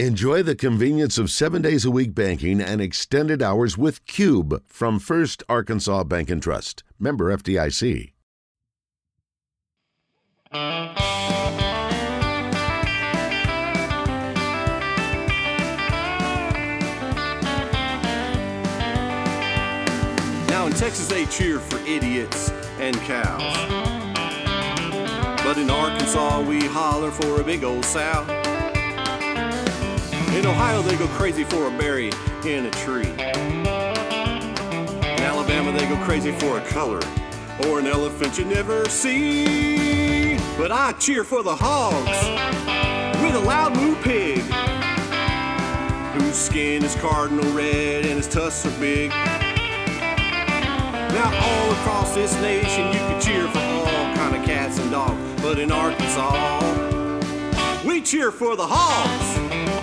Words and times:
Enjoy 0.00 0.42
the 0.42 0.56
convenience 0.56 1.18
of 1.18 1.30
seven 1.30 1.62
days 1.62 1.84
a 1.84 1.90
week 1.90 2.16
banking 2.16 2.60
and 2.60 2.80
extended 2.80 3.40
hours 3.40 3.78
with 3.78 4.04
Cube 4.06 4.60
from 4.66 4.98
First 4.98 5.44
Arkansas 5.48 6.02
Bank 6.02 6.30
and 6.30 6.42
Trust. 6.42 6.82
Member 6.98 7.26
FDIC. 7.36 8.10
Now 20.48 20.66
in 20.66 20.72
Texas 20.72 21.06
they 21.06 21.26
cheer 21.26 21.60
for 21.60 21.78
idiots 21.86 22.50
and 22.80 22.96
cows. 23.02 23.56
But 25.44 25.56
in 25.56 25.70
Arkansas 25.70 26.40
we 26.42 26.66
holler 26.66 27.12
for 27.12 27.40
a 27.40 27.44
big 27.44 27.62
old 27.62 27.84
sow. 27.84 28.73
In 30.34 30.46
Ohio 30.46 30.82
they 30.82 30.96
go 30.96 31.06
crazy 31.08 31.44
for 31.44 31.68
a 31.68 31.70
berry 31.78 32.10
in 32.44 32.66
a 32.66 32.70
tree. 32.72 33.06
In 33.06 33.66
Alabama 35.20 35.70
they 35.70 35.86
go 35.88 35.96
crazy 36.04 36.32
for 36.32 36.58
a 36.58 36.64
color 36.66 37.00
or 37.64 37.78
an 37.78 37.86
elephant 37.86 38.36
you 38.36 38.44
never 38.44 38.84
see. 38.88 40.36
But 40.58 40.72
I 40.72 40.90
cheer 40.98 41.22
for 41.22 41.44
the 41.44 41.54
hogs 41.54 42.10
with 43.22 43.36
a 43.36 43.46
loud 43.46 43.76
moo 43.76 43.94
pig 44.02 44.40
whose 46.14 46.34
skin 46.34 46.82
is 46.82 46.96
cardinal 46.96 47.48
red 47.52 48.04
and 48.04 48.16
his 48.16 48.26
tusks 48.26 48.66
are 48.66 48.80
big. 48.80 49.10
Now 51.12 51.30
all 51.32 51.70
across 51.74 52.12
this 52.12 52.34
nation 52.42 52.88
you 52.88 52.98
can 52.98 53.20
cheer 53.20 53.46
for 53.46 53.60
all 53.60 54.16
kind 54.16 54.34
of 54.34 54.44
cats 54.44 54.80
and 54.80 54.90
dogs, 54.90 55.42
but 55.42 55.60
in 55.60 55.70
Arkansas 55.70 56.60
we 57.86 58.02
cheer 58.02 58.32
for 58.32 58.56
the 58.56 58.66
hogs. 58.66 59.73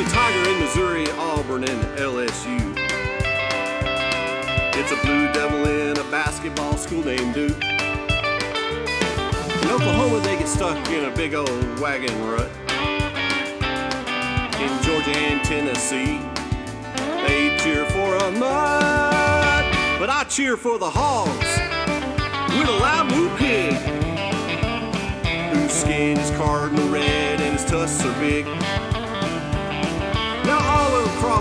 It's 0.00 0.12
a 0.12 0.14
tiger 0.14 0.50
in 0.50 0.60
Missouri, 0.60 1.10
Auburn, 1.18 1.64
and 1.64 1.82
LSU. 1.98 2.72
It's 4.76 4.92
a 4.92 4.96
blue 5.04 5.32
devil 5.32 5.66
in 5.66 5.98
a 5.98 6.04
basketball 6.08 6.76
school 6.76 7.04
named 7.04 7.34
Duke. 7.34 7.60
In 9.60 9.68
Oklahoma 9.68 10.20
they 10.20 10.38
get 10.38 10.46
stuck 10.46 10.88
in 10.90 11.06
a 11.06 11.16
big 11.16 11.34
old 11.34 11.80
wagon 11.80 12.14
rut. 12.30 12.48
In 14.60 14.82
Georgia 14.84 15.18
and 15.18 15.42
Tennessee 15.44 16.20
they 17.26 17.58
cheer 17.58 17.84
for 17.86 18.14
a 18.18 18.30
mud, 18.30 19.64
but 19.98 20.08
I 20.08 20.24
cheer 20.28 20.56
for 20.56 20.78
the 20.78 20.88
hogs 20.88 21.58
with 22.56 22.68
a 22.68 22.78
loud 22.80 23.10
moo 23.10 23.36
pig 23.36 23.74
whose 25.52 25.72
skin 25.72 26.16
is 26.18 26.30
cardinal 26.36 26.88
red 26.88 27.40
and 27.40 27.58
his 27.58 27.64
tusks 27.64 28.06
are 28.06 28.20
big. 28.20 28.46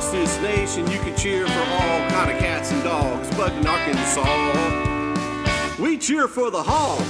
Across 0.08 0.30
this 0.30 0.42
nation 0.42 0.90
you 0.90 1.00
can 1.00 1.14
cheer 1.18 1.46
for 1.46 1.60
all 1.60 2.10
kind 2.10 2.32
of 2.32 2.38
cats 2.40 2.72
and 2.72 2.82
dogs, 2.82 3.30
but 3.36 3.52
in 3.52 3.68
Arkansas 3.68 4.24
we 5.82 5.98
cheer 5.98 6.30
for 6.30 6.50
the 6.50 6.64
hogs. 6.64 7.04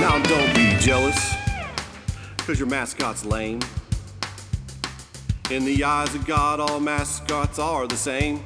Now 0.00 0.18
don't 0.24 0.54
be 0.54 0.76
jealous, 0.78 1.34
cause 2.46 2.58
your 2.58 2.68
mascot's 2.68 3.24
lame. 3.24 3.60
In 5.50 5.64
the 5.64 5.82
eyes 5.84 6.14
of 6.14 6.26
God, 6.26 6.60
all 6.60 6.80
mascots 6.80 7.58
are 7.58 7.86
the 7.86 7.96
same. 7.96 8.42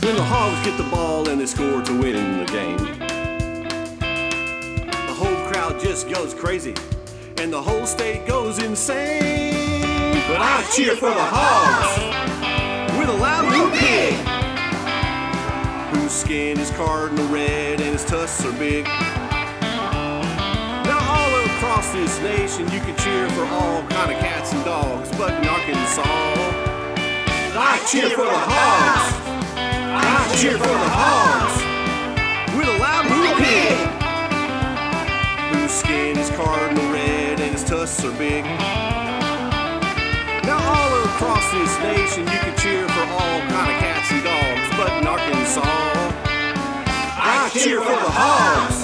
When 0.00 0.14
the 0.14 0.22
Hogs 0.22 0.64
get 0.64 0.76
the 0.78 0.88
ball 0.90 1.28
and 1.28 1.40
they 1.40 1.46
score 1.46 1.82
to 1.82 2.00
win 2.00 2.38
the 2.38 2.44
game, 2.46 2.76
the 4.78 5.14
whole 5.14 5.50
crowd 5.50 5.80
just 5.80 6.08
goes 6.08 6.34
crazy 6.34 6.74
and 7.38 7.52
the 7.52 7.60
whole 7.60 7.84
state 7.84 8.26
goes 8.26 8.58
insane. 8.62 10.12
But 10.28 10.40
I 10.40 10.64
cheer 10.74 10.94
for 10.94 11.10
the 11.10 11.14
Hogs 11.18 11.98
with 12.98 13.08
a 13.08 13.12
loud 13.12 13.48
blue 13.48 13.70
pig 13.78 14.14
whose 15.94 16.12
skin 16.12 16.58
is 16.58 16.70
cardinal 16.72 17.26
red 17.28 17.80
and 17.80 17.92
his 17.92 18.04
tusks 18.04 18.44
are 18.44 18.52
big 18.52 18.86
this 22.08 22.22
nation, 22.22 22.64
you 22.72 22.80
can 22.80 22.96
cheer 22.96 23.28
for 23.30 23.44
all 23.44 23.82
kind 23.88 24.10
of 24.12 24.18
cats 24.18 24.52
and 24.52 24.64
dogs. 24.64 25.10
But 25.18 25.34
in 25.34 25.46
Arkansas, 25.46 26.02
I 27.52 27.84
cheer 27.90 28.08
for 28.10 28.24
the 28.24 28.42
hogs. 28.50 29.12
I 29.56 30.36
cheer 30.40 30.56
for 30.56 30.76
the 30.84 30.90
hogs. 31.00 31.56
With 32.56 32.68
a 32.68 32.78
loud 32.78 33.04
moo 33.10 33.28
whose 35.52 35.70
skin 35.70 36.16
is 36.16 36.30
cardinal 36.30 36.90
red 36.92 37.40
and 37.40 37.52
his 37.52 37.64
tusks 37.64 38.02
are 38.04 38.16
big. 38.16 38.44
Now 40.44 40.60
all 40.64 41.04
across 41.12 41.44
this 41.52 41.78
nation 41.80 42.24
you 42.24 42.38
can 42.40 42.56
cheer 42.56 42.88
for 42.88 43.04
all 43.12 43.40
kind 43.52 43.68
of 43.72 43.78
cats 43.84 44.10
and 44.12 44.24
dogs, 44.24 44.68
but 44.78 44.90
in 44.96 45.06
Arkansas, 45.06 45.62
I 47.20 47.50
cheer 47.52 47.80
for 47.80 47.92
the 47.92 48.10
hogs. 48.10 48.77